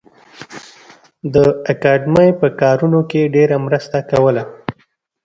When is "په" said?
2.41-2.47